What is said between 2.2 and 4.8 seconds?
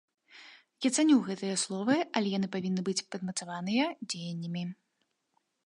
яны павінны быць падмацаваныя дзеяннямі.